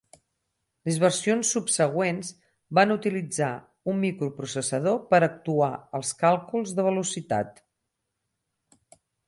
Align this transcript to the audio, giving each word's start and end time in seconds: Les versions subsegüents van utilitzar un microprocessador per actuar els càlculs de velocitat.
Les 0.87 0.95
versions 1.01 1.51
subsegüents 1.55 2.31
van 2.79 2.95
utilitzar 2.95 3.51
un 3.93 4.01
microprocessador 4.07 4.99
per 5.13 5.21
actuar 5.29 5.71
els 6.01 6.17
càlculs 6.25 6.75
de 6.81 6.89
velocitat. 6.91 7.65